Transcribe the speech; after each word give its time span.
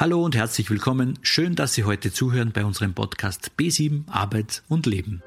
Hallo 0.00 0.24
und 0.24 0.34
herzlich 0.34 0.70
willkommen. 0.70 1.18
Schön, 1.20 1.56
dass 1.56 1.74
Sie 1.74 1.84
heute 1.84 2.10
zuhören 2.10 2.52
bei 2.52 2.64
unserem 2.64 2.94
Podcast 2.94 3.50
B7 3.58 4.08
Arbeit 4.08 4.62
und 4.66 4.86
Leben. 4.86 5.22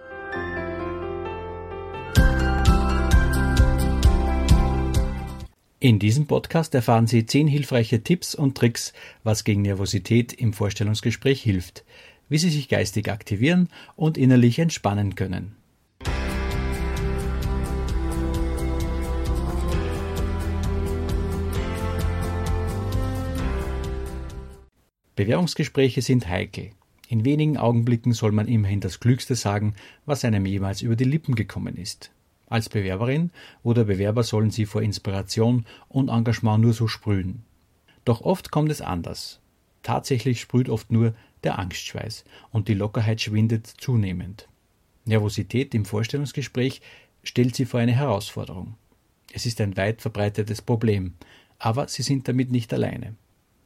In 5.80 6.00
diesem 6.00 6.26
Podcast 6.26 6.74
erfahren 6.74 7.06
Sie 7.06 7.28
zehn 7.28 7.48
hilfreiche 7.48 8.02
Tipps 8.02 8.34
und 8.34 8.58
Tricks, 8.58 8.94
was 9.24 9.44
gegen 9.44 9.62
Nervosität 9.62 10.34
im 10.34 10.54
Vorstellungsgespräch 10.54 11.44
hilft, 11.44 11.86
wie 12.28 12.40
Sie 12.40 12.50
sich 12.50 12.68
geistig 12.68 13.12
aktivieren 13.12 13.70
und 13.96 14.18
innerlich 14.18 14.58
entspannen 14.58 15.14
können. 15.14 15.56
Bewerbungsgespräche 25.16 26.02
sind 26.02 26.28
heikel. 26.28 26.72
In 27.08 27.26
wenigen 27.26 27.58
Augenblicken 27.58 28.14
soll 28.14 28.32
man 28.32 28.48
immerhin 28.48 28.80
das 28.80 29.00
Klügste 29.00 29.36
sagen, 29.36 29.76
was 30.06 30.26
einem 30.26 30.46
jemals 30.48 30.82
über 30.82 30.96
die 30.96 31.04
Lippen 31.04 31.36
gekommen 31.36 31.76
ist. 31.76 32.12
Als 32.48 32.70
Bewerberin 32.70 33.30
oder 33.62 33.84
Bewerber 33.84 34.24
sollen 34.24 34.50
sie 34.50 34.66
vor 34.66 34.82
Inspiration 34.82 35.66
und 35.88 36.10
Engagement 36.10 36.64
nur 36.64 36.74
so 36.74 36.88
sprühen. 36.88 37.44
Doch 38.06 38.22
oft 38.22 38.50
kommt 38.50 38.72
es 38.72 38.82
anders. 38.82 39.40
Tatsächlich 39.84 40.42
sprüht 40.42 40.70
oft 40.70 40.92
nur 40.92 41.14
der 41.44 41.60
Angstschweiß 41.60 42.26
und 42.52 42.68
die 42.68 42.74
Lockerheit 42.74 43.22
schwindet 43.22 43.68
zunehmend. 43.68 44.48
Nervosität 45.06 45.76
im 45.76 45.86
Vorstellungsgespräch 45.86 46.82
stellt 47.24 47.56
sie 47.56 47.66
vor 47.66 47.80
eine 47.80 47.92
Herausforderung. 47.92 48.76
Es 49.32 49.46
ist 49.46 49.62
ein 49.62 49.78
weit 49.78 50.02
verbreitetes 50.02 50.62
Problem, 50.62 51.14
aber 51.60 51.88
sie 51.88 52.02
sind 52.02 52.28
damit 52.28 52.52
nicht 52.52 52.74
alleine. 52.74 53.16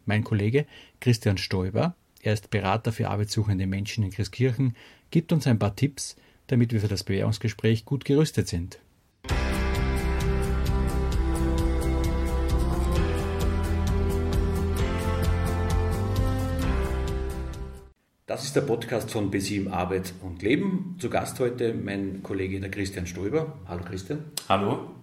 Mein 0.07 0.23
Kollege 0.23 0.65
Christian 1.01 1.37
Stoiber, 1.37 1.93
er 2.21 2.31
ist 2.33 2.49
Berater 2.49 2.93
für 2.93 3.09
arbeitssuchende 3.09 3.67
Menschen 3.67 4.05
in 4.05 4.11
Christkirchen, 4.11 4.75
gibt 5.11 5.33
uns 5.33 5.45
ein 5.47 5.59
paar 5.59 5.75
Tipps, 5.75 6.15
damit 6.47 6.71
wir 6.71 6.79
für 6.79 6.87
das 6.87 7.03
Bewerbungsgespräch 7.03 7.83
gut 7.83 8.05
gerüstet 8.05 8.47
sind. 8.47 8.79
Das 18.25 18.45
ist 18.45 18.55
der 18.55 18.61
Podcast 18.61 19.11
von 19.11 19.29
B7 19.29 19.69
Arbeit 19.69 20.13
und 20.21 20.41
Leben. 20.41 20.95
Zu 20.99 21.09
Gast 21.09 21.37
heute 21.41 21.73
mein 21.73 22.23
Kollege 22.23 22.61
der 22.61 22.71
Christian 22.71 23.07
Stoiber. 23.07 23.57
Hallo 23.67 23.83
Christian. 23.83 24.23
Hallo. 24.47 24.96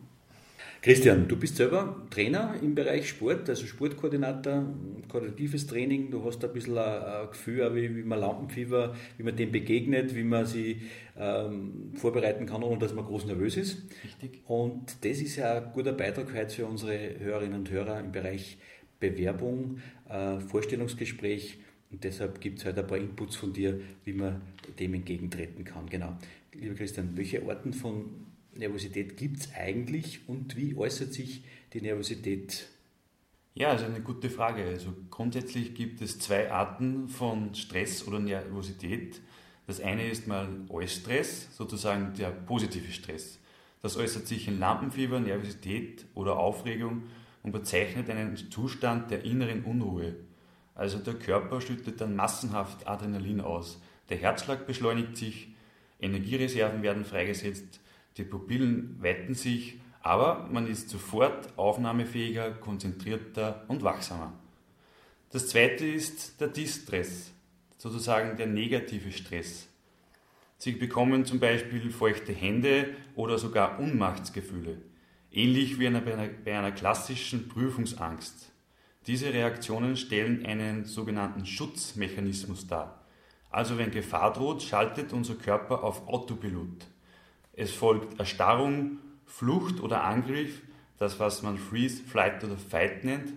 Christian, 0.85 1.27
du 1.27 1.37
bist 1.37 1.57
selber 1.57 2.07
Trainer 2.11 2.57
im 2.61 2.75
Bereich 2.75 3.09
Sport, 3.09 3.49
also 3.49 3.65
Sportkoordinator, 3.65 4.67
koordinatives 5.09 5.67
Training. 5.67 6.11
Du 6.11 6.23
hast 6.23 6.45
ein 6.45 6.53
bisschen 6.53 6.77
ein 6.77 7.27
Gefühl, 7.31 7.75
wie, 7.75 7.97
wie 7.97 8.03
man 8.03 8.21
Lampenfieber, 8.21 8.95
wie 9.17 9.23
man 9.23 9.35
dem 9.35 9.51
begegnet, 9.51 10.15
wie 10.15 10.25
man 10.25 10.45
sich 10.45 10.77
ähm, 11.17 11.93
vorbereiten 11.95 12.45
kann, 12.45 12.63
ohne 12.63 12.79
dass 12.79 12.93
man 12.93 13.07
groß 13.07 13.25
nervös 13.25 13.57
ist. 13.57 13.83
Richtig. 14.05 14.43
Und 14.47 15.03
das 15.03 15.23
ist 15.23 15.37
ja 15.37 15.57
ein 15.57 15.73
guter 15.73 15.95
Beitrag 15.95 16.35
heute 16.35 16.55
für 16.55 16.67
unsere 16.67 17.19
Hörerinnen 17.19 17.61
und 17.61 17.71
Hörer 17.71 17.99
im 18.01 18.13
Bereich 18.13 18.59
Bewerbung, 19.01 19.79
äh, 20.11 20.39
Vorstellungsgespräch. 20.39 21.61
Und 21.91 22.05
deshalb 22.05 22.43
gibt 22.43 22.59
es 22.59 22.67
heute 22.67 22.81
ein 22.81 22.87
paar 22.87 22.99
Inputs 22.99 23.37
von 23.37 23.55
dir, 23.55 23.81
wie 24.05 24.13
man 24.13 24.43
dem 24.79 24.93
entgegentreten 24.93 25.65
kann. 25.65 25.89
Genau. 25.89 26.19
Lieber 26.53 26.75
Christian, 26.75 27.13
welche 27.15 27.43
Arten 27.49 27.73
von 27.73 28.34
Nervosität 28.57 29.17
gibt 29.17 29.41
es 29.41 29.55
eigentlich 29.55 30.29
und 30.29 30.57
wie 30.57 30.77
äußert 30.77 31.13
sich 31.13 31.45
die 31.73 31.81
Nervosität? 31.81 32.69
Ja, 33.55 33.69
also 33.69 33.85
eine 33.85 34.01
gute 34.01 34.31
Frage. 34.31 34.65
Also 34.65 34.93
grundsätzlich 35.11 35.75
gibt 35.75 36.01
es 36.03 36.19
zwei 36.19 36.51
Arten 36.51 37.09
von 37.09 37.55
Stress 37.55 38.07
oder 38.07 38.19
Nervosität. 38.19 39.21
Das 39.67 39.81
eine 39.81 40.09
ist 40.09 40.27
mal 40.27 40.49
Eustress, 40.69 41.49
sozusagen 41.57 42.15
der 42.15 42.31
positive 42.31 42.93
Stress. 42.93 43.39
Das 43.81 43.97
äußert 43.97 44.27
sich 44.27 44.49
in 44.49 44.59
Lampenfieber, 44.59 45.21
Nervosität 45.21 46.05
oder 46.15 46.37
Aufregung 46.37 47.05
und 47.43 47.53
bezeichnet 47.53 48.11
einen 48.11 48.37
Zustand 48.51 49.11
der 49.11 49.25
inneren 49.25 49.63
Unruhe. 49.65 50.17
Also 50.75 50.99
der 50.99 51.15
Körper 51.15 51.61
schüttet 51.61 52.01
dann 52.01 52.17
massenhaft 52.17 52.89
Adrenalin 52.89 53.41
aus. 53.41 53.81
Der 54.09 54.17
Herzschlag 54.17 54.67
beschleunigt 54.67 55.17
sich, 55.17 55.55
Energiereserven 56.01 56.83
werden 56.83 57.05
freigesetzt 57.05 57.81
die 58.17 58.25
Pupillen 58.25 59.03
weiten 59.03 59.35
sich, 59.35 59.81
aber 60.03 60.49
man 60.53 60.67
ist 60.67 60.91
sofort 60.91 61.57
aufnahmefähiger, 61.59 62.51
konzentrierter 62.53 63.65
und 63.69 63.83
wachsamer. 63.83 64.33
Das 65.31 65.49
zweite 65.49 65.87
ist 65.87 66.41
der 66.41 66.49
Distress, 66.49 67.33
sozusagen 67.79 68.37
der 68.37 68.47
negative 68.47 69.11
Stress. 69.11 69.69
Sie 70.59 70.73
bekommen 70.73 71.25
zum 71.25 71.41
Beispiel 71.41 71.91
feuchte 71.91 72.33
Hände 72.33 72.95
oder 73.17 73.39
sogar 73.39 73.81
Unmachtsgefühle, 73.81 74.79
ähnlich 75.33 75.81
wie 75.81 75.91
bei 75.91 76.59
einer 76.59 76.73
klassischen 76.73 77.49
Prüfungsangst. 77.49 78.53
Diese 79.07 79.35
Reaktionen 79.35 79.97
stellen 79.97 80.47
einen 80.47 80.85
sogenannten 80.85 81.45
Schutzmechanismus 81.45 82.67
dar. 82.67 83.05
Also 83.51 83.77
wenn 83.77 83.91
Gefahr 83.91 84.33
droht, 84.33 84.63
schaltet 84.63 85.13
unser 85.13 85.35
Körper 85.35 85.83
auf 85.83 86.09
Autopilot. 86.09 86.87
Es 87.57 87.73
folgt 87.73 88.19
Erstarrung, 88.19 88.99
Flucht 89.27 89.81
oder 89.81 90.05
Angriff, 90.05 90.61
das 90.99 91.21
was 91.21 91.43
man 91.43 91.59
Freeze, 91.59 92.03
Flight 92.03 92.43
oder 92.45 92.57
Fight 92.57 93.05
nennt. 93.05 93.33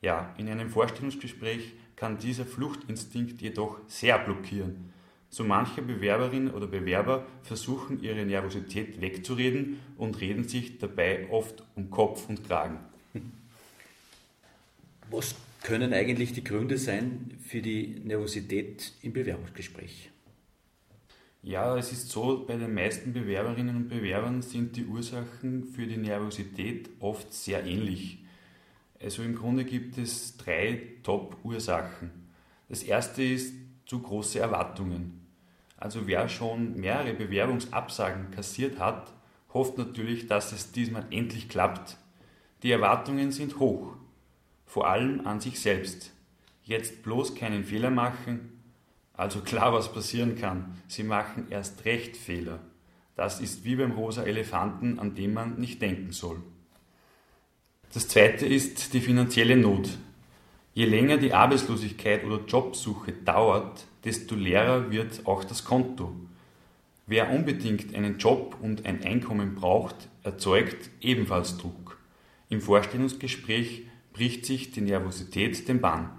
Ja, 0.00 0.34
in 0.38 0.48
einem 0.48 0.70
Vorstellungsgespräch 0.70 1.72
kann 1.96 2.18
dieser 2.18 2.46
Fluchtinstinkt 2.46 3.42
jedoch 3.42 3.78
sehr 3.88 4.18
blockieren. 4.18 4.92
So 5.30 5.44
manche 5.44 5.82
Bewerberin 5.82 6.50
oder 6.50 6.66
Bewerber 6.66 7.26
versuchen 7.42 8.02
ihre 8.02 8.24
Nervosität 8.24 9.00
wegzureden 9.00 9.80
und 9.98 10.20
reden 10.20 10.48
sich 10.48 10.78
dabei 10.78 11.28
oft 11.30 11.62
um 11.74 11.90
Kopf 11.90 12.28
und 12.28 12.46
Kragen. 12.46 12.78
Was 15.10 15.34
können 15.62 15.92
eigentlich 15.92 16.32
die 16.32 16.44
Gründe 16.44 16.78
sein 16.78 17.38
für 17.46 17.60
die 17.60 18.00
Nervosität 18.04 18.92
im 19.02 19.12
Bewerbungsgespräch? 19.12 20.10
Ja, 21.42 21.76
es 21.76 21.92
ist 21.92 22.10
so, 22.10 22.44
bei 22.46 22.56
den 22.56 22.74
meisten 22.74 23.12
Bewerberinnen 23.12 23.76
und 23.76 23.88
Bewerbern 23.88 24.42
sind 24.42 24.76
die 24.76 24.86
Ursachen 24.86 25.64
für 25.64 25.86
die 25.86 25.96
Nervosität 25.96 26.90
oft 26.98 27.32
sehr 27.32 27.64
ähnlich. 27.64 28.24
Also 29.00 29.22
im 29.22 29.36
Grunde 29.36 29.64
gibt 29.64 29.98
es 29.98 30.36
drei 30.36 30.82
Top-Ursachen. 31.04 32.10
Das 32.68 32.82
erste 32.82 33.22
ist 33.22 33.54
zu 33.86 34.00
große 34.00 34.40
Erwartungen. 34.40 35.26
Also 35.76 36.08
wer 36.08 36.28
schon 36.28 36.74
mehrere 36.74 37.14
Bewerbungsabsagen 37.14 38.32
kassiert 38.32 38.80
hat, 38.80 39.12
hofft 39.54 39.78
natürlich, 39.78 40.26
dass 40.26 40.50
es 40.50 40.72
diesmal 40.72 41.06
endlich 41.10 41.48
klappt. 41.48 41.96
Die 42.64 42.72
Erwartungen 42.72 43.30
sind 43.30 43.60
hoch, 43.60 43.94
vor 44.66 44.88
allem 44.88 45.24
an 45.24 45.40
sich 45.40 45.60
selbst. 45.60 46.12
Jetzt 46.64 47.04
bloß 47.04 47.36
keinen 47.36 47.64
Fehler 47.64 47.90
machen, 47.90 48.57
also 49.18 49.40
klar, 49.40 49.72
was 49.72 49.92
passieren 49.92 50.36
kann. 50.36 50.76
Sie 50.86 51.02
machen 51.02 51.48
erst 51.50 51.84
recht 51.84 52.16
Fehler. 52.16 52.60
Das 53.16 53.40
ist 53.40 53.64
wie 53.64 53.74
beim 53.74 53.90
rosa 53.90 54.22
Elefanten, 54.22 55.00
an 55.00 55.16
dem 55.16 55.34
man 55.34 55.58
nicht 55.58 55.82
denken 55.82 56.12
soll. 56.12 56.40
Das 57.92 58.06
zweite 58.06 58.46
ist 58.46 58.94
die 58.94 59.00
finanzielle 59.00 59.56
Not. 59.56 59.90
Je 60.72 60.84
länger 60.84 61.16
die 61.16 61.32
Arbeitslosigkeit 61.32 62.24
oder 62.24 62.44
Jobsuche 62.46 63.12
dauert, 63.12 63.86
desto 64.04 64.36
leerer 64.36 64.92
wird 64.92 65.26
auch 65.26 65.42
das 65.42 65.64
Konto. 65.64 66.14
Wer 67.08 67.30
unbedingt 67.30 67.96
einen 67.96 68.18
Job 68.18 68.56
und 68.62 68.86
ein 68.86 69.02
Einkommen 69.02 69.56
braucht, 69.56 69.96
erzeugt 70.22 70.90
ebenfalls 71.00 71.56
Druck. 71.58 71.98
Im 72.50 72.60
Vorstellungsgespräch 72.60 73.86
bricht 74.12 74.46
sich 74.46 74.70
die 74.70 74.82
Nervosität 74.82 75.66
den 75.66 75.80
Bann. 75.80 76.17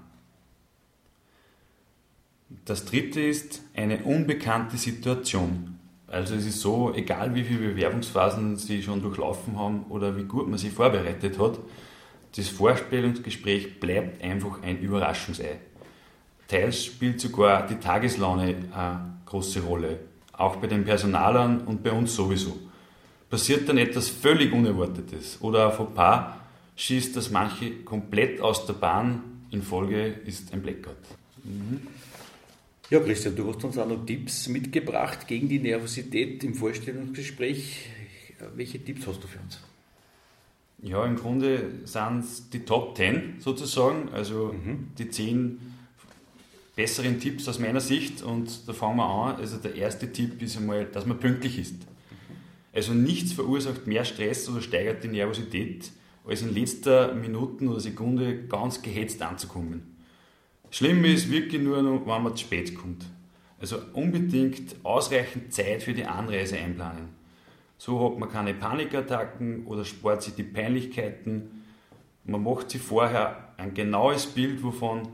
Das 2.65 2.85
dritte 2.85 3.21
ist 3.21 3.61
eine 3.75 3.99
unbekannte 3.99 4.77
Situation. 4.77 5.79
Also 6.07 6.33
es 6.33 6.45
ist 6.45 6.61
so, 6.61 6.93
egal 6.93 7.35
wie 7.35 7.43
viele 7.43 7.69
Bewerbungsphasen 7.69 8.57
Sie 8.57 8.81
schon 8.81 9.01
durchlaufen 9.01 9.57
haben 9.57 9.85
oder 9.89 10.17
wie 10.17 10.23
gut 10.23 10.47
man 10.47 10.57
sie 10.57 10.69
vorbereitet 10.69 11.37
hat, 11.37 11.59
das 12.35 12.47
Vorstellungsgespräch 12.49 13.79
bleibt 13.79 14.23
einfach 14.23 14.61
ein 14.63 14.79
Überraschungsei. 14.79 15.59
Teils 16.47 16.85
spielt 16.85 17.21
sogar 17.21 17.67
die 17.67 17.75
Tageslaune 17.75 18.55
eine 18.71 19.13
große 19.25 19.61
Rolle, 19.61 19.99
auch 20.33 20.55
bei 20.55 20.65
den 20.65 20.83
Personalern 20.83 21.61
und 21.61 21.83
bei 21.83 21.91
uns 21.91 22.15
sowieso. 22.15 22.57
Passiert 23.29 23.69
dann 23.69 23.77
etwas 23.77 24.09
völlig 24.09 24.51
Unerwartetes 24.51 25.37
oder 25.41 25.67
ein 25.67 25.73
Fauxpas 25.73 26.33
schießt 26.75 27.15
das 27.15 27.29
manche 27.29 27.71
komplett 27.83 28.41
aus 28.41 28.65
der 28.65 28.73
Bahn, 28.73 29.43
in 29.51 29.61
Folge 29.61 30.07
ist 30.25 30.53
ein 30.53 30.61
Blackout. 30.61 30.95
Mhm. 31.43 31.81
Ja, 32.89 32.99
Christian, 32.99 33.35
du 33.35 33.47
hast 33.47 33.63
uns 33.63 33.77
auch 33.77 33.87
noch 33.87 34.03
Tipps 34.03 34.47
mitgebracht 34.47 35.27
gegen 35.27 35.47
die 35.47 35.59
Nervosität 35.59 36.43
im 36.43 36.55
Vorstellungsgespräch. 36.55 37.87
Welche 38.55 38.83
Tipps 38.83 39.05
hast 39.05 39.23
du 39.23 39.27
für 39.27 39.37
uns? 39.37 39.59
Ja, 40.81 41.05
im 41.05 41.15
Grunde 41.15 41.69
sind 41.83 42.19
es 42.21 42.49
die 42.49 42.65
Top 42.65 42.97
10 42.97 43.35
sozusagen, 43.37 44.09
also 44.09 44.53
mhm. 44.53 44.87
die 44.97 45.07
10 45.07 45.59
besseren 46.75 47.19
Tipps 47.19 47.47
aus 47.47 47.59
meiner 47.59 47.81
Sicht 47.81 48.23
und 48.23 48.67
da 48.67 48.73
fangen 48.73 48.97
wir 48.97 49.05
an. 49.05 49.35
Also 49.35 49.57
der 49.57 49.75
erste 49.75 50.11
Tipp 50.11 50.41
ist 50.41 50.57
einmal, 50.57 50.85
dass 50.85 51.05
man 51.05 51.19
pünktlich 51.19 51.59
ist. 51.59 51.75
Also 52.73 52.95
nichts 52.95 53.33
verursacht 53.33 53.85
mehr 53.85 54.03
Stress 54.03 54.49
oder 54.49 54.61
steigert 54.61 55.03
die 55.03 55.09
Nervosität, 55.09 55.91
als 56.25 56.41
in 56.41 56.55
letzter 56.55 57.13
Minute 57.13 57.65
oder 57.65 57.79
Sekunde 57.79 58.47
ganz 58.47 58.81
gehetzt 58.81 59.21
anzukommen. 59.21 59.98
Schlimm 60.71 61.03
ist 61.03 61.31
wirklich 61.31 61.61
nur 61.61 61.81
noch, 61.81 62.05
wenn 62.05 62.23
man 62.23 62.35
zu 62.35 62.45
spät 62.45 62.75
kommt. 62.75 63.05
Also 63.59 63.77
unbedingt 63.93 64.75
ausreichend 64.83 65.53
Zeit 65.53 65.83
für 65.83 65.93
die 65.93 66.05
Anreise 66.05 66.57
einplanen. 66.57 67.09
So 67.77 68.03
hat 68.05 68.19
man 68.19 68.29
keine 68.29 68.53
Panikattacken 68.53 69.65
oder 69.65 69.83
spart 69.83 70.21
sich 70.21 70.35
die 70.35 70.43
Peinlichkeiten. 70.43 71.63
Man 72.23 72.43
macht 72.43 72.69
sich 72.69 72.81
vorher 72.81 73.53
ein 73.57 73.73
genaues 73.73 74.27
Bild, 74.27 74.63
wovon, 74.63 75.07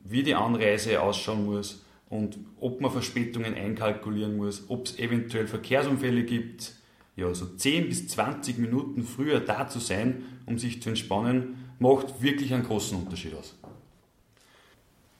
wie 0.00 0.22
die 0.22 0.34
Anreise 0.34 1.00
ausschauen 1.00 1.46
muss 1.46 1.84
und 2.08 2.38
ob 2.60 2.80
man 2.80 2.90
Verspätungen 2.90 3.54
einkalkulieren 3.54 4.36
muss, 4.36 4.64
ob 4.68 4.86
es 4.86 4.98
eventuell 4.98 5.46
Verkehrsunfälle 5.46 6.24
gibt. 6.24 6.72
Ja, 7.16 7.32
so 7.32 7.46
10 7.46 7.88
bis 7.88 8.08
20 8.08 8.58
Minuten 8.58 9.02
früher 9.02 9.40
da 9.40 9.68
zu 9.68 9.78
sein, 9.78 10.24
um 10.46 10.58
sich 10.58 10.82
zu 10.82 10.90
entspannen, 10.90 11.56
macht 11.78 12.22
wirklich 12.22 12.52
einen 12.52 12.64
großen 12.64 12.98
Unterschied 12.98 13.34
aus. 13.34 13.54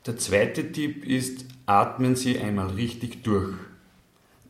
Der 0.07 0.17
zweite 0.17 0.71
Tipp 0.71 1.05
ist, 1.05 1.47
atmen 1.67 2.15
Sie 2.15 2.39
einmal 2.39 2.69
richtig 2.69 3.25
durch. 3.25 3.57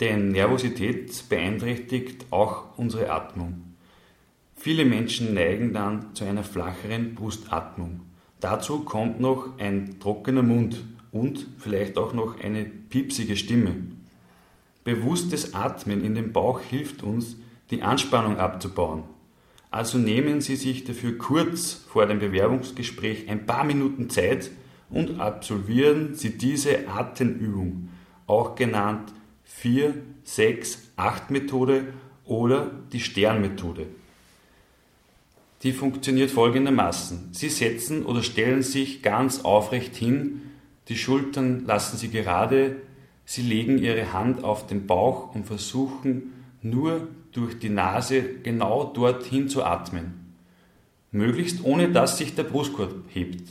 Denn 0.01 0.29
Nervosität 0.29 1.31
beeinträchtigt 1.31 2.27
auch 2.31 2.77
unsere 2.77 3.11
Atmung. 3.11 3.63
Viele 4.55 4.85
Menschen 4.85 5.33
neigen 5.33 5.73
dann 5.73 6.15
zu 6.15 6.25
einer 6.25 6.45
flacheren 6.45 7.15
Brustatmung. 7.15 8.03
Dazu 8.39 8.81
kommt 8.81 9.19
noch 9.19 9.59
ein 9.59 9.99
trockener 9.99 10.43
Mund 10.43 10.85
und 11.11 11.47
vielleicht 11.57 11.97
auch 11.97 12.13
noch 12.13 12.39
eine 12.39 12.67
piepsige 12.67 13.37
Stimme. 13.37 13.77
Bewusstes 14.85 15.55
Atmen 15.55 16.05
in 16.05 16.15
den 16.15 16.35
Bauch 16.35 16.61
hilft 16.61 17.03
uns, 17.03 17.37
die 17.71 17.81
Anspannung 17.81 18.37
abzubauen. 18.37 19.05
Also 19.71 19.97
nehmen 19.97 20.43
Sie 20.43 20.57
sich 20.57 20.85
dafür 20.85 21.17
kurz 21.17 21.73
vor 21.89 22.05
dem 22.05 22.19
Bewerbungsgespräch 22.19 23.31
ein 23.31 23.47
paar 23.47 23.65
Minuten 23.65 24.11
Zeit 24.11 24.51
und 24.91 25.21
absolvieren 25.21 26.15
Sie 26.15 26.39
diese 26.39 26.89
Atemübung, 26.89 27.89
auch 28.27 28.55
genannt 28.55 29.13
4, 29.45 29.95
6, 30.25 30.93
8 30.97 31.31
Methode 31.31 31.93
oder 32.25 32.71
die 32.93 33.01
Sternmethode. 33.01 33.87
Die 35.63 35.73
funktioniert 35.73 36.31
folgendermaßen. 36.31 37.31
Sie 37.33 37.49
setzen 37.49 38.05
oder 38.05 38.23
stellen 38.23 38.63
sich 38.63 39.03
ganz 39.03 39.45
aufrecht 39.45 39.97
hin, 39.97 40.43
die 40.89 40.97
Schultern 40.97 41.65
lassen 41.65 41.97
Sie 41.97 42.11
gerade, 42.11 42.77
Sie 43.25 43.43
legen 43.43 43.79
Ihre 43.79 44.13
Hand 44.13 44.45
auf 44.45 44.69
den 44.69 44.87
Bauch 44.87 45.35
und 45.35 45.47
versuchen 45.47 46.33
nur 46.63 47.09
durch 47.33 47.59
die 47.59 47.71
Nase 47.71 48.23
genau 48.23 48.85
dorthin 48.85 49.49
zu 49.49 49.65
atmen. 49.65 50.35
Möglichst 51.11 51.65
ohne 51.65 51.91
dass 51.91 52.19
sich 52.19 52.35
der 52.35 52.45
Brustkorb 52.45 52.95
hebt. 53.09 53.51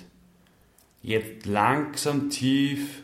Jetzt 1.05 1.45
langsam 1.45 2.31
tief 2.31 3.03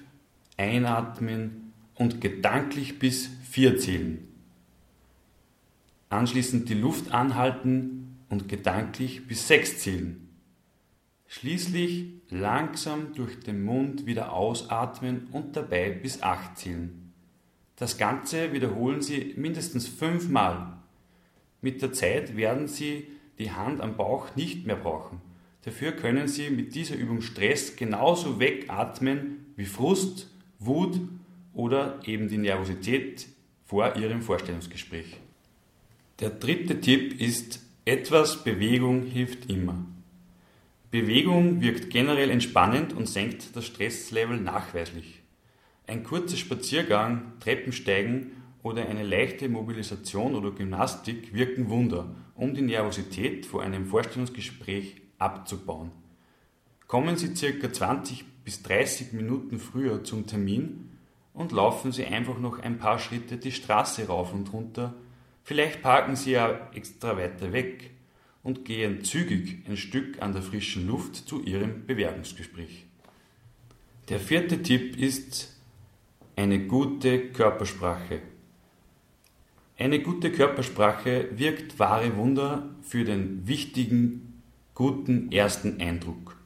einatmen 0.57 1.71
und 1.93 2.19
gedanklich 2.19 2.97
bis 2.97 3.29
vier 3.47 3.77
zählen. 3.77 4.27
Anschließend 6.09 6.67
die 6.67 6.73
Luft 6.73 7.11
anhalten 7.11 8.17
und 8.27 8.49
gedanklich 8.49 9.27
bis 9.27 9.47
sechs 9.47 9.77
zählen. 9.77 10.29
Schließlich 11.27 12.07
langsam 12.31 13.13
durch 13.13 13.39
den 13.39 13.63
Mund 13.63 14.07
wieder 14.07 14.33
ausatmen 14.33 15.27
und 15.31 15.55
dabei 15.55 15.91
bis 15.91 16.23
acht 16.23 16.57
zählen. 16.57 17.13
Das 17.75 17.99
Ganze 17.99 18.51
wiederholen 18.51 19.03
Sie 19.03 19.35
mindestens 19.37 19.87
fünfmal. 19.87 20.79
Mit 21.61 21.83
der 21.83 21.93
Zeit 21.93 22.35
werden 22.35 22.67
Sie 22.67 23.05
die 23.37 23.51
Hand 23.51 23.79
am 23.79 23.95
Bauch 23.95 24.35
nicht 24.35 24.65
mehr 24.65 24.77
brauchen. 24.77 25.21
Dafür 25.63 25.91
können 25.91 26.27
Sie 26.27 26.49
mit 26.49 26.73
dieser 26.73 26.95
Übung 26.95 27.21
Stress 27.21 27.75
genauso 27.75 28.39
wegatmen 28.39 29.45
wie 29.55 29.65
Frust, 29.65 30.29
Wut 30.59 30.99
oder 31.53 31.99
eben 32.05 32.29
die 32.29 32.37
Nervosität 32.37 33.27
vor 33.65 33.95
Ihrem 33.95 34.21
Vorstellungsgespräch. 34.21 35.17
Der 36.19 36.29
dritte 36.29 36.81
Tipp 36.81 37.19
ist, 37.19 37.61
etwas 37.85 38.43
Bewegung 38.43 39.03
hilft 39.03 39.49
immer. 39.49 39.85
Bewegung 40.91 41.61
wirkt 41.61 41.89
generell 41.89 42.29
entspannend 42.29 42.93
und 42.93 43.07
senkt 43.07 43.55
das 43.55 43.65
Stresslevel 43.65 44.37
nachweislich. 44.37 45.21
Ein 45.87 46.03
kurzer 46.03 46.37
Spaziergang, 46.37 47.33
Treppensteigen 47.39 48.33
oder 48.61 48.87
eine 48.87 49.03
leichte 49.03 49.49
Mobilisation 49.49 50.35
oder 50.35 50.51
Gymnastik 50.51 51.33
wirken 51.33 51.69
Wunder, 51.69 52.13
um 52.35 52.53
die 52.53 52.61
Nervosität 52.61 53.45
vor 53.45 53.63
einem 53.63 53.87
Vorstellungsgespräch 53.87 55.00
abzubauen. 55.21 55.91
Kommen 56.87 57.15
Sie 57.15 57.35
circa 57.35 57.71
20 57.71 58.25
bis 58.43 58.63
30 58.63 59.13
Minuten 59.13 59.59
früher 59.59 60.03
zum 60.03 60.27
Termin 60.27 60.89
und 61.33 61.51
laufen 61.51 61.91
Sie 61.91 62.05
einfach 62.05 62.39
noch 62.39 62.59
ein 62.59 62.77
paar 62.77 62.99
Schritte 62.99 63.37
die 63.37 63.51
Straße 63.51 64.07
rauf 64.07 64.33
und 64.33 64.51
runter. 64.51 64.93
Vielleicht 65.43 65.81
parken 65.81 66.15
Sie 66.15 66.31
ja 66.31 66.69
extra 66.73 67.17
weiter 67.17 67.53
weg 67.53 67.91
und 68.43 68.65
gehen 68.65 69.03
zügig 69.03 69.63
ein 69.67 69.77
Stück 69.77 70.21
an 70.21 70.33
der 70.33 70.41
frischen 70.41 70.87
Luft 70.87 71.15
zu 71.15 71.41
Ihrem 71.41 71.85
Bewerbungsgespräch. 71.85 72.85
Der 74.09 74.19
vierte 74.19 74.61
Tipp 74.61 74.97
ist 74.97 75.55
eine 76.35 76.65
gute 76.67 77.29
Körpersprache. 77.29 78.21
Eine 79.77 80.01
gute 80.01 80.31
Körpersprache 80.31 81.29
wirkt 81.35 81.79
wahre 81.79 82.15
Wunder 82.17 82.69
für 82.81 83.03
den 83.03 83.47
wichtigen, 83.47 84.30
guten 84.73 85.31
ersten 85.31 85.81
Eindruck. 85.81 86.37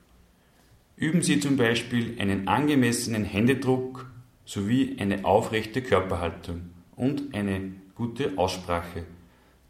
Üben 0.98 1.22
Sie 1.22 1.39
zum 1.39 1.57
Beispiel 1.57 2.19
einen 2.19 2.48
angemessenen 2.48 3.24
Händedruck 3.24 4.10
sowie 4.45 4.95
eine 5.00 5.25
aufrechte 5.25 5.81
Körperhaltung 5.81 6.69
und 6.95 7.36
eine 7.36 7.74
gute 7.94 8.38
Aussprache. 8.38 9.04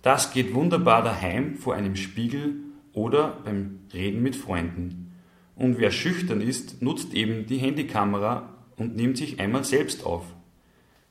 Das 0.02 0.32
geht 0.32 0.54
wunderbar 0.54 1.04
daheim 1.04 1.56
vor 1.56 1.76
einem 1.76 1.96
Spiegel 1.96 2.56
oder 2.94 3.42
beim 3.44 3.80
Reden 3.94 4.24
mit 4.24 4.36
Freunden. 4.36 5.14
Und 5.56 5.80
wer 5.80 5.92
schüchtern 5.92 6.42
ist, 6.42 6.82
nutzt 6.82 7.14
eben 7.14 7.46
die 7.48 7.58
Handykamera 7.58 8.54
und 8.78 8.96
nimmt 8.96 9.18
sich 9.18 9.40
einmal 9.40 9.64
selbst 9.64 10.06
auf. 10.06 10.26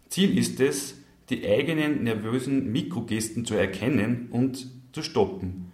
Ziel 0.09 0.39
ist 0.39 0.61
es, 0.61 0.97
die 1.31 1.47
eigenen 1.47 2.05
nervösen 2.05 2.71
Mikrogesten 2.71 3.45
zu 3.45 3.55
erkennen 3.55 4.29
und 4.31 4.69
zu 4.93 5.03
stoppen. 5.03 5.73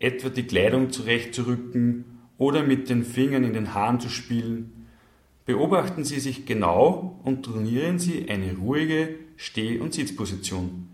Etwa 0.00 0.28
die 0.28 0.42
Kleidung 0.42 0.90
zurechtzurücken 0.90 2.04
oder 2.36 2.64
mit 2.64 2.88
den 2.88 3.04
Fingern 3.04 3.44
in 3.44 3.52
den 3.52 3.74
Haaren 3.74 4.00
zu 4.00 4.08
spielen 4.08 4.80
Beobachten 5.50 6.04
Sie 6.04 6.20
sich 6.20 6.46
genau 6.46 7.18
und 7.24 7.44
trainieren 7.44 7.98
Sie 7.98 8.28
eine 8.28 8.56
ruhige 8.56 9.16
Steh- 9.36 9.80
und 9.80 9.92
Sitzposition. 9.92 10.88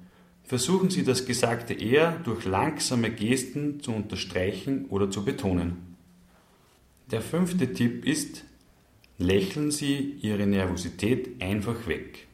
Versuchen 0.45 0.89
Sie 0.89 1.05
das 1.05 1.27
Gesagte 1.27 1.75
eher 1.75 2.13
durch 2.25 2.47
langsame 2.47 3.11
Gesten 3.11 3.81
zu 3.81 3.93
unterstreichen 3.93 4.87
oder 4.87 5.11
zu 5.11 5.27
betonen. 5.27 5.97
Der 7.11 7.21
fünfte 7.21 7.75
Tipp 7.75 8.07
ist, 8.07 8.45
lächeln 9.19 9.71
Sie 9.71 10.17
Ihre 10.23 10.47
Nervosität 10.47 11.43
einfach 11.43 11.87
weg. 11.87 12.27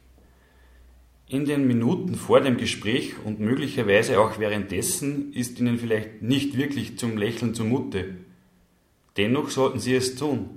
In 1.32 1.46
den 1.46 1.66
Minuten 1.66 2.14
vor 2.14 2.42
dem 2.42 2.58
Gespräch 2.58 3.14
und 3.24 3.40
möglicherweise 3.40 4.20
auch 4.20 4.38
währenddessen 4.38 5.32
ist 5.32 5.58
Ihnen 5.58 5.78
vielleicht 5.78 6.20
nicht 6.20 6.58
wirklich 6.58 6.98
zum 6.98 7.16
Lächeln 7.16 7.54
zumute. 7.54 8.16
Dennoch 9.16 9.48
sollten 9.48 9.80
Sie 9.80 9.94
es 9.94 10.14
tun. 10.14 10.50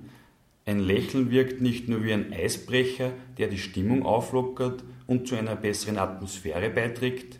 Ein 0.65 0.79
Lächeln 0.79 1.31
wirkt 1.31 1.61
nicht 1.61 1.87
nur 1.87 2.03
wie 2.03 2.11
ein 2.11 2.33
Eisbrecher, 2.33 3.13
der 3.37 3.47
die 3.47 3.57
Stimmung 3.57 4.03
auflockert 4.03 4.83
und 5.07 5.29
zu 5.29 5.35
einer 5.35 5.55
besseren 5.55 5.97
Atmosphäre 5.97 6.69
beiträgt. 6.69 7.39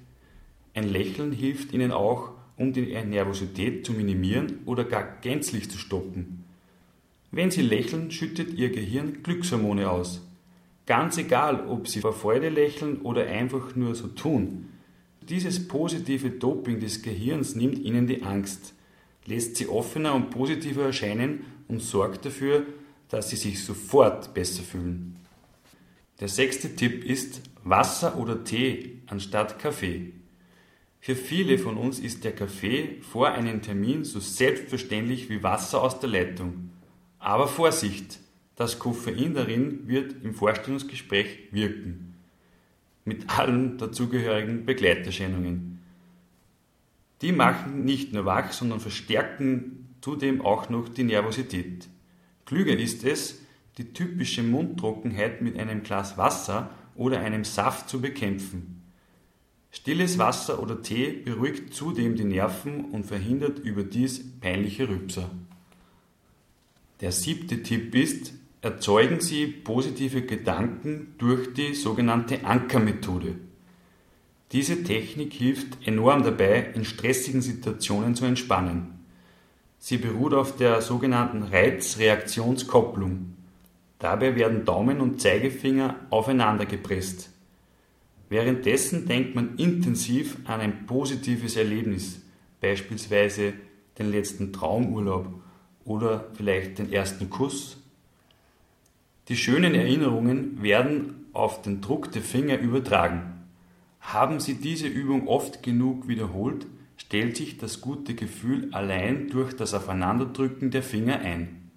Ein 0.73 0.87
Lächeln 0.87 1.33
hilft 1.33 1.73
Ihnen 1.73 1.91
auch, 1.91 2.29
um 2.55 2.71
die 2.71 2.85
Nervosität 2.85 3.85
zu 3.85 3.91
minimieren 3.91 4.59
oder 4.65 4.85
gar 4.85 5.17
gänzlich 5.19 5.69
zu 5.69 5.77
stoppen. 5.77 6.45
Wenn 7.31 7.51
Sie 7.51 7.63
lächeln, 7.63 8.11
schüttet 8.11 8.53
Ihr 8.53 8.69
Gehirn 8.69 9.23
Glückshormone 9.23 9.91
aus. 9.91 10.21
Ganz 10.85 11.17
egal, 11.17 11.67
ob 11.67 11.87
Sie 11.87 12.01
vor 12.01 12.13
Freude 12.13 12.49
lächeln 12.49 13.01
oder 13.01 13.25
einfach 13.25 13.75
nur 13.75 13.95
so 13.95 14.07
tun. 14.07 14.69
Dieses 15.21 15.67
positive 15.67 16.29
Doping 16.29 16.79
des 16.79 17.01
Gehirns 17.01 17.55
nimmt 17.55 17.79
Ihnen 17.79 18.05
die 18.05 18.21
Angst, 18.21 18.75
lässt 19.25 19.55
Sie 19.55 19.67
offener 19.67 20.13
und 20.13 20.29
positiver 20.29 20.83
erscheinen 20.83 21.45
und 21.67 21.81
sorgt 21.81 22.25
dafür, 22.25 22.65
dass 23.09 23.29
sie 23.29 23.35
sich 23.35 23.63
sofort 23.63 24.33
besser 24.33 24.63
fühlen. 24.63 25.17
Der 26.19 26.27
sechste 26.27 26.75
Tipp 26.75 27.03
ist 27.03 27.41
Wasser 27.63 28.17
oder 28.17 28.43
Tee 28.43 29.01
anstatt 29.07 29.59
Kaffee. 29.59 30.13
Für 30.99 31.15
viele 31.15 31.59
von 31.59 31.77
uns 31.77 31.99
ist 31.99 32.23
der 32.23 32.33
Kaffee 32.33 33.01
vor 33.01 33.29
einem 33.29 33.61
Termin 33.61 34.03
so 34.03 34.19
selbstverständlich 34.19 35.29
wie 35.29 35.43
Wasser 35.43 35.81
aus 35.81 35.99
der 35.99 36.09
Leitung. 36.09 36.71
Aber 37.19 37.47
Vorsicht! 37.47 38.19
Das 38.55 38.79
Koffein 38.79 39.33
darin 39.33 39.87
wird 39.87 40.23
im 40.23 40.33
Vorstellungsgespräch 40.33 41.49
wirken, 41.51 42.15
mit 43.03 43.29
allen 43.37 43.77
dazugehörigen 43.77 44.65
Begleiterscheinungen. 44.65 45.79
Die 47.21 47.31
machen 47.31 47.83
nicht 47.83 48.13
nur 48.13 48.25
wach, 48.25 48.51
sondern 48.53 48.79
verstärken 48.79 49.95
zudem 50.01 50.41
auch 50.41 50.69
noch 50.69 50.87
die 50.87 51.03
Nervosität. 51.03 51.87
Klüger 52.45 52.77
ist 52.77 53.03
es, 53.03 53.41
die 53.77 53.91
typische 53.91 54.43
Mundtrockenheit 54.43 55.41
mit 55.41 55.57
einem 55.59 55.83
Glas 55.83 56.17
Wasser 56.17 56.69
oder 56.95 57.19
einem 57.19 57.43
Saft 57.43 57.89
zu 57.89 57.99
bekämpfen. 57.99 58.83
Stilles 59.71 60.17
Wasser 60.17 60.61
oder 60.61 60.81
Tee 60.81 61.11
beruhigt 61.11 61.73
zudem 61.73 62.15
die 62.15 62.23
Nerven 62.23 62.85
und 62.85 63.05
verhindert 63.05 63.59
überdies 63.59 64.39
peinliche 64.39 64.87
Rübser. 64.87 65.29
Der 67.01 67.11
siebte 67.11 67.61
Tipp 67.61 67.93
ist, 67.93 68.33
erzeugen 68.65 69.21
Sie 69.21 69.45
positive 69.45 70.23
Gedanken 70.23 71.13
durch 71.19 71.53
die 71.53 71.75
sogenannte 71.75 72.45
Ankermethode. 72.45 73.35
Diese 74.53 74.83
Technik 74.83 75.33
hilft 75.33 75.87
enorm 75.87 76.23
dabei, 76.23 76.71
in 76.73 76.83
stressigen 76.83 77.43
Situationen 77.43 78.15
zu 78.15 78.25
entspannen. 78.25 79.05
Sie 79.77 79.97
beruht 79.97 80.33
auf 80.33 80.55
der 80.55 80.81
sogenannten 80.81 81.43
Reizreaktionskopplung. 81.43 83.35
Dabei 83.99 84.35
werden 84.35 84.65
Daumen 84.65 84.99
und 84.99 85.21
Zeigefinger 85.21 85.97
aufeinander 86.09 86.65
gepresst. 86.65 87.29
Währenddessen 88.29 89.07
denkt 89.07 89.35
man 89.35 89.57
intensiv 89.57 90.37
an 90.45 90.59
ein 90.59 90.87
positives 90.87 91.55
Erlebnis, 91.55 92.19
beispielsweise 92.61 93.53
den 93.99 94.09
letzten 94.09 94.51
Traumurlaub 94.51 95.27
oder 95.83 96.31
vielleicht 96.33 96.79
den 96.79 96.91
ersten 96.91 97.29
Kuss. 97.29 97.77
Die 99.27 99.35
schönen 99.35 99.73
Erinnerungen 99.73 100.61
werden 100.61 101.25
auf 101.33 101.63
den 101.63 101.81
Druck 101.81 102.11
der 102.11 102.21
Finger 102.21 102.59
übertragen. 102.59 103.45
Haben 103.99 104.39
Sie 104.39 104.55
diese 104.55 104.87
Übung 104.87 105.27
oft 105.27 105.63
genug 105.63 106.07
wiederholt, 106.07 106.67
stellt 106.95 107.35
sich 107.35 107.57
das 107.57 107.81
gute 107.81 108.13
Gefühl 108.13 108.69
allein 108.71 109.29
durch 109.29 109.53
das 109.55 109.73
Aufeinanderdrücken 109.73 110.69
der 110.69 110.83
Finger 110.83 111.21
ein. 111.21 111.71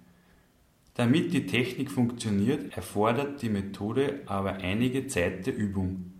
Damit 0.93 1.33
die 1.33 1.47
Technik 1.47 1.89
funktioniert, 1.89 2.75
erfordert 2.75 3.41
die 3.41 3.49
Methode 3.49 4.21
aber 4.27 4.57
einige 4.57 5.07
Zeit 5.07 5.47
der 5.47 5.55
Übung. 5.55 6.13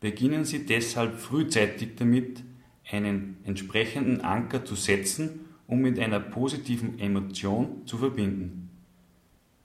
Beginnen 0.00 0.44
Sie 0.44 0.64
deshalb 0.64 1.18
frühzeitig 1.18 1.96
damit, 1.96 2.44
einen 2.88 3.38
entsprechenden 3.44 4.20
Anker 4.20 4.64
zu 4.64 4.74
setzen, 4.74 5.46
um 5.66 5.80
mit 5.80 5.98
einer 5.98 6.20
positiven 6.20 6.98
Emotion 6.98 7.86
zu 7.86 7.98
verbinden. 7.98 8.71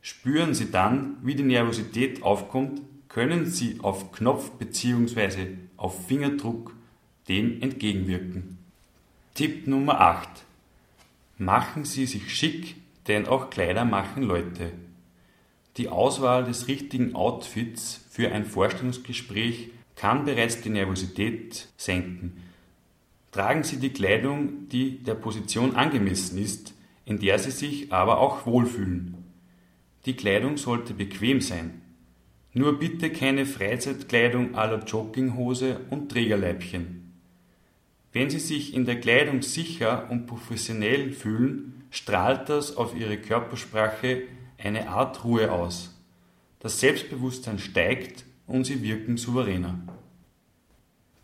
Spüren 0.09 0.53
Sie 0.53 0.71
dann, 0.71 1.17
wie 1.21 1.35
die 1.35 1.43
Nervosität 1.43 2.23
aufkommt, 2.23 2.81
können 3.09 3.45
Sie 3.45 3.81
auf 3.81 4.13
Knopf 4.13 4.51
bzw. 4.51 5.57
auf 5.75 6.07
Fingerdruck 6.07 6.73
dem 7.27 7.61
entgegenwirken. 7.61 8.57
Tipp 9.33 9.67
Nummer 9.67 9.99
8. 9.99 10.29
Machen 11.37 11.83
Sie 11.83 12.05
sich 12.05 12.33
schick, 12.33 12.77
denn 13.07 13.27
auch 13.27 13.49
Kleider 13.49 13.83
machen 13.83 14.23
Leute. 14.23 14.71
Die 15.75 15.89
Auswahl 15.89 16.45
des 16.45 16.69
richtigen 16.69 17.13
Outfits 17.13 18.05
für 18.09 18.31
ein 18.31 18.45
Vorstellungsgespräch 18.45 19.71
kann 19.97 20.23
bereits 20.23 20.61
die 20.61 20.69
Nervosität 20.69 21.67
senken. 21.75 22.43
Tragen 23.33 23.65
Sie 23.65 23.75
die 23.75 23.91
Kleidung, 23.91 24.69
die 24.69 25.03
der 25.03 25.15
Position 25.15 25.75
angemessen 25.75 26.37
ist, 26.37 26.73
in 27.03 27.19
der 27.19 27.39
Sie 27.39 27.51
sich 27.51 27.91
aber 27.91 28.19
auch 28.19 28.45
wohlfühlen. 28.45 29.26
Die 30.07 30.15
Kleidung 30.15 30.55
sollte 30.55 30.93
bequem 30.93 31.41
sein. 31.41 31.81
Nur 32.53 32.79
bitte 32.79 33.09
keine 33.09 33.45
Freizeitkleidung 33.45 34.53
la 34.53 34.79
Jogginghose 34.79 35.81
und 35.89 36.09
Trägerleibchen. 36.09 37.11
Wenn 38.13 38.29
Sie 38.29 38.39
sich 38.39 38.73
in 38.73 38.85
der 38.85 39.01
Kleidung 39.01 39.41
sicher 39.41 40.09
und 40.09 40.25
professionell 40.25 41.11
fühlen, 41.11 41.83
strahlt 41.91 42.47
das 42.47 42.77
auf 42.77 42.95
Ihre 42.97 43.17
Körpersprache 43.17 44.23
eine 44.57 44.87
Art 44.87 45.25
Ruhe 45.25 45.51
aus. 45.51 45.93
Das 46.59 46.79
Selbstbewusstsein 46.79 47.59
steigt 47.59 48.23
und 48.47 48.65
sie 48.65 48.81
wirken 48.81 49.17
souveräner. 49.17 49.77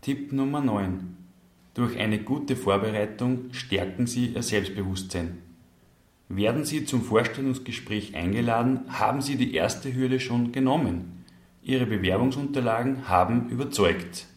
Tipp 0.02 0.34
Nummer 0.34 0.60
9. 0.60 1.16
Durch 1.74 1.98
eine 1.98 2.20
gute 2.20 2.58
Vorbereitung 2.58 3.54
stärken 3.54 4.08
Sie 4.08 4.28
Ihr 4.28 4.44
Selbstbewusstsein. 4.44 5.38
Werden 6.30 6.66
Sie 6.66 6.86
zum 6.86 7.04
Vorstellungsgespräch 7.04 8.16
eingeladen, 8.16 8.82
haben 8.88 9.22
Sie 9.22 9.36
die 9.36 9.54
erste 9.54 9.94
Hürde 9.94 10.20
schon 10.20 10.52
genommen. 10.52 11.26
Ihre 11.62 11.86
Bewerbungsunterlagen 11.86 13.08
haben 13.08 13.50
überzeugt. 13.50 14.28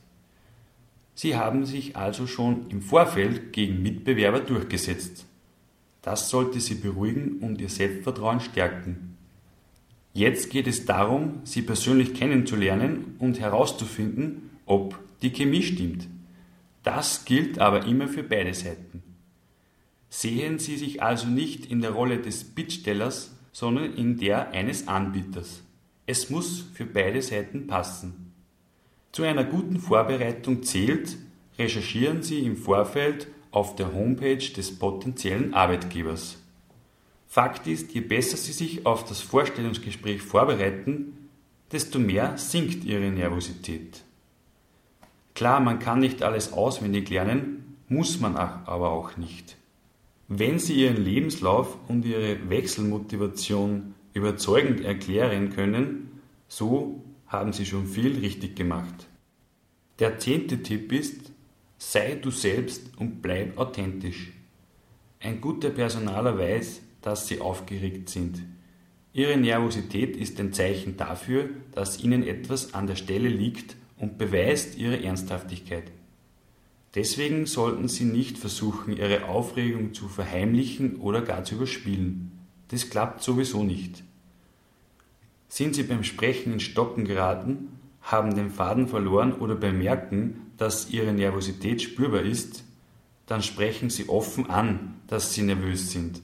Sie 1.14 1.36
haben 1.36 1.64
sich 1.64 1.96
also 1.96 2.26
schon 2.26 2.68
im 2.68 2.82
Vorfeld 2.82 3.52
gegen 3.52 3.82
Mitbewerber 3.82 4.40
durchgesetzt. 4.40 5.26
Das 6.02 6.28
sollte 6.28 6.60
Sie 6.60 6.74
beruhigen 6.74 7.38
und 7.40 7.60
Ihr 7.60 7.70
Selbstvertrauen 7.70 8.40
stärken. 8.40 9.16
Jetzt 10.16 10.48
geht 10.48 10.66
es 10.66 10.86
darum, 10.86 11.42
sie 11.44 11.60
persönlich 11.60 12.14
kennenzulernen 12.14 13.16
und 13.18 13.38
herauszufinden, 13.38 14.50
ob 14.64 14.98
die 15.20 15.28
Chemie 15.28 15.62
stimmt. 15.62 16.08
Das 16.82 17.26
gilt 17.26 17.58
aber 17.58 17.84
immer 17.84 18.08
für 18.08 18.22
beide 18.22 18.54
Seiten. 18.54 19.02
Sehen 20.08 20.58
Sie 20.58 20.76
sich 20.76 21.02
also 21.02 21.26
nicht 21.26 21.66
in 21.66 21.80
der 21.80 21.90
Rolle 21.90 22.18
des 22.18 22.44
Bittstellers, 22.44 23.34
sondern 23.52 23.94
in 23.94 24.18
der 24.18 24.50
eines 24.50 24.88
Anbieters. 24.88 25.62
Es 26.06 26.30
muss 26.30 26.64
für 26.74 26.86
beide 26.86 27.22
Seiten 27.22 27.66
passen. 27.66 28.32
Zu 29.12 29.22
einer 29.22 29.44
guten 29.44 29.78
Vorbereitung 29.78 30.62
zählt, 30.62 31.16
recherchieren 31.58 32.22
Sie 32.22 32.40
im 32.40 32.56
Vorfeld 32.56 33.28
auf 33.50 33.74
der 33.74 33.92
Homepage 33.94 34.36
des 34.36 34.78
potenziellen 34.78 35.54
Arbeitgebers. 35.54 36.38
Fakt 37.26 37.66
ist, 37.66 37.92
je 37.92 38.02
besser 38.02 38.36
Sie 38.36 38.52
sich 38.52 38.86
auf 38.86 39.04
das 39.04 39.20
Vorstellungsgespräch 39.20 40.22
vorbereiten, 40.22 41.28
desto 41.72 41.98
mehr 41.98 42.36
sinkt 42.38 42.84
Ihre 42.84 43.10
Nervosität. 43.10 44.02
Klar, 45.34 45.60
man 45.60 45.78
kann 45.78 45.98
nicht 45.98 46.22
alles 46.22 46.52
auswendig 46.52 47.10
lernen, 47.10 47.76
muss 47.88 48.20
man 48.20 48.36
aber 48.36 48.90
auch 48.90 49.16
nicht. 49.16 49.56
Wenn 50.28 50.58
Sie 50.58 50.82
Ihren 50.82 51.04
Lebenslauf 51.04 51.78
und 51.88 52.04
Ihre 52.04 52.50
Wechselmotivation 52.50 53.94
überzeugend 54.12 54.80
erklären 54.84 55.50
können, 55.50 56.20
so 56.48 57.04
haben 57.26 57.52
Sie 57.52 57.66
schon 57.66 57.86
viel 57.86 58.18
richtig 58.18 58.56
gemacht. 58.56 59.06
Der 59.98 60.18
zehnte 60.18 60.62
Tipp 60.62 60.92
ist, 60.92 61.32
sei 61.78 62.14
du 62.14 62.30
selbst 62.30 62.90
und 62.98 63.22
bleib 63.22 63.56
authentisch. 63.58 64.32
Ein 65.20 65.40
guter 65.40 65.70
Personaler 65.70 66.38
weiß, 66.38 66.82
dass 67.02 67.28
sie 67.28 67.40
aufgeregt 67.40 68.08
sind. 68.08 68.42
Ihre 69.12 69.36
Nervosität 69.36 70.16
ist 70.16 70.38
ein 70.40 70.52
Zeichen 70.52 70.96
dafür, 70.96 71.48
dass 71.72 72.02
ihnen 72.02 72.22
etwas 72.22 72.74
an 72.74 72.86
der 72.86 72.96
Stelle 72.96 73.28
liegt 73.28 73.76
und 73.96 74.18
beweist 74.18 74.76
ihre 74.76 75.02
Ernsthaftigkeit. 75.02 75.84
Deswegen 76.96 77.44
sollten 77.44 77.88
Sie 77.88 78.04
nicht 78.04 78.38
versuchen, 78.38 78.96
Ihre 78.96 79.26
Aufregung 79.26 79.92
zu 79.92 80.08
verheimlichen 80.08 80.96
oder 80.96 81.20
gar 81.20 81.44
zu 81.44 81.56
überspielen. 81.56 82.32
Das 82.68 82.88
klappt 82.88 83.22
sowieso 83.22 83.62
nicht. 83.62 84.02
Sind 85.46 85.74
Sie 85.74 85.82
beim 85.82 86.04
Sprechen 86.04 86.54
in 86.54 86.60
Stocken 86.60 87.04
geraten, 87.04 87.78
haben 88.00 88.34
den 88.34 88.50
Faden 88.50 88.88
verloren 88.88 89.34
oder 89.34 89.54
bemerken, 89.54 90.52
dass 90.56 90.88
Ihre 90.88 91.12
Nervosität 91.12 91.82
spürbar 91.82 92.22
ist, 92.22 92.64
dann 93.26 93.42
sprechen 93.42 93.90
Sie 93.90 94.08
offen 94.08 94.48
an, 94.48 94.94
dass 95.06 95.34
Sie 95.34 95.42
nervös 95.42 95.90
sind. 95.90 96.22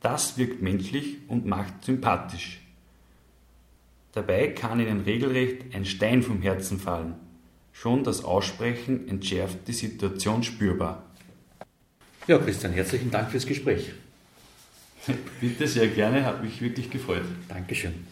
Das 0.00 0.38
wirkt 0.38 0.62
menschlich 0.62 1.16
und 1.26 1.46
macht 1.46 1.84
sympathisch. 1.84 2.60
Dabei 4.12 4.48
kann 4.48 4.78
Ihnen 4.78 5.00
regelrecht 5.00 5.74
ein 5.74 5.84
Stein 5.84 6.22
vom 6.22 6.42
Herzen 6.42 6.78
fallen. 6.78 7.25
Schon 7.78 8.04
das 8.04 8.24
Aussprechen 8.24 9.06
entschärft 9.06 9.68
die 9.68 9.74
Situation 9.74 10.42
spürbar. 10.42 11.04
Ja, 12.26 12.38
Christian, 12.38 12.72
herzlichen 12.72 13.10
Dank 13.10 13.30
fürs 13.30 13.46
Gespräch. 13.46 13.92
Bitte 15.42 15.68
sehr 15.68 15.88
gerne, 15.88 16.24
hat 16.24 16.42
mich 16.42 16.62
wirklich 16.62 16.88
gefreut. 16.90 17.26
Dankeschön. 17.48 18.06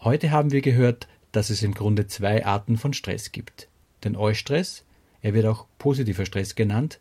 Heute 0.00 0.30
haben 0.30 0.52
wir 0.52 0.60
gehört, 0.60 1.08
dass 1.32 1.50
es 1.50 1.64
im 1.64 1.74
Grunde 1.74 2.06
zwei 2.06 2.46
Arten 2.46 2.76
von 2.76 2.92
Stress 2.92 3.32
gibt. 3.32 3.66
Den 4.04 4.14
Eustress, 4.14 4.84
er 5.22 5.34
wird 5.34 5.46
auch 5.46 5.66
positiver 5.78 6.24
Stress 6.24 6.54
genannt. 6.54 7.00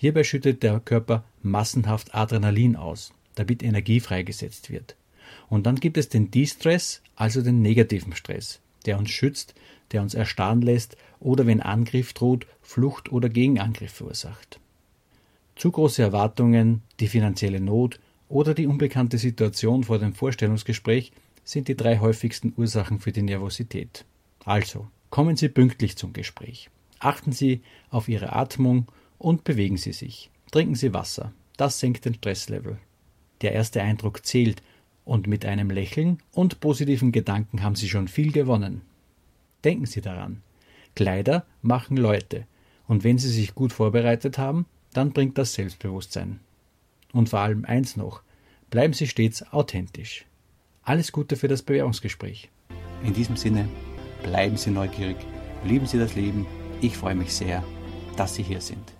Hierbei 0.00 0.24
schüttet 0.24 0.62
der 0.62 0.80
Körper 0.80 1.24
massenhaft 1.42 2.14
Adrenalin 2.14 2.74
aus, 2.74 3.12
damit 3.34 3.62
Energie 3.62 4.00
freigesetzt 4.00 4.70
wird. 4.70 4.96
Und 5.50 5.66
dann 5.66 5.76
gibt 5.76 5.98
es 5.98 6.08
den 6.08 6.30
Distress, 6.30 7.02
also 7.16 7.42
den 7.42 7.60
negativen 7.60 8.14
Stress, 8.14 8.60
der 8.86 8.98
uns 8.98 9.10
schützt, 9.10 9.54
der 9.92 10.00
uns 10.00 10.14
erstarren 10.14 10.62
lässt 10.62 10.96
oder 11.18 11.44
wenn 11.44 11.60
Angriff 11.60 12.14
droht, 12.14 12.46
Flucht 12.62 13.12
oder 13.12 13.28
Gegenangriff 13.28 13.92
verursacht. 13.92 14.58
Zu 15.54 15.70
große 15.70 16.00
Erwartungen, 16.00 16.80
die 16.98 17.08
finanzielle 17.08 17.60
Not 17.60 18.00
oder 18.30 18.54
die 18.54 18.66
unbekannte 18.66 19.18
Situation 19.18 19.84
vor 19.84 19.98
dem 19.98 20.14
Vorstellungsgespräch 20.14 21.12
sind 21.44 21.68
die 21.68 21.76
drei 21.76 21.98
häufigsten 21.98 22.54
Ursachen 22.56 23.00
für 23.00 23.12
die 23.12 23.20
Nervosität. 23.20 24.06
Also, 24.46 24.88
kommen 25.10 25.36
Sie 25.36 25.50
pünktlich 25.50 25.98
zum 25.98 26.14
Gespräch. 26.14 26.70
Achten 27.00 27.32
Sie 27.32 27.60
auf 27.90 28.08
Ihre 28.08 28.32
Atmung 28.32 28.86
und 29.20 29.44
bewegen 29.44 29.76
Sie 29.76 29.92
sich. 29.92 30.30
Trinken 30.50 30.74
Sie 30.74 30.92
Wasser. 30.92 31.32
Das 31.56 31.78
senkt 31.78 32.06
den 32.06 32.14
Stresslevel. 32.14 32.78
Der 33.42 33.52
erste 33.52 33.82
Eindruck 33.82 34.26
zählt 34.26 34.62
und 35.04 35.26
mit 35.26 35.44
einem 35.44 35.70
Lächeln 35.70 36.18
und 36.32 36.60
positiven 36.60 37.12
Gedanken 37.12 37.62
haben 37.62 37.76
Sie 37.76 37.88
schon 37.88 38.08
viel 38.08 38.32
gewonnen. 38.32 38.80
Denken 39.62 39.86
Sie 39.86 40.00
daran. 40.00 40.42
Kleider 40.96 41.44
machen 41.62 41.96
Leute. 41.96 42.46
Und 42.88 43.04
wenn 43.04 43.18
Sie 43.18 43.28
sich 43.28 43.54
gut 43.54 43.72
vorbereitet 43.72 44.38
haben, 44.38 44.66
dann 44.92 45.12
bringt 45.12 45.38
das 45.38 45.54
Selbstbewusstsein. 45.54 46.40
Und 47.12 47.28
vor 47.28 47.40
allem 47.40 47.64
eins 47.64 47.96
noch, 47.96 48.22
bleiben 48.70 48.94
Sie 48.94 49.06
stets 49.06 49.42
authentisch. 49.52 50.24
Alles 50.82 51.12
Gute 51.12 51.36
für 51.36 51.48
das 51.48 51.62
Bewerbungsgespräch. 51.62 52.48
In 53.04 53.12
diesem 53.12 53.36
Sinne, 53.36 53.68
bleiben 54.22 54.56
Sie 54.56 54.70
neugierig, 54.70 55.16
lieben 55.64 55.86
Sie 55.86 55.98
das 55.98 56.14
Leben. 56.14 56.46
Ich 56.80 56.96
freue 56.96 57.14
mich 57.14 57.32
sehr, 57.32 57.62
dass 58.16 58.34
Sie 58.34 58.42
hier 58.42 58.60
sind. 58.60 58.99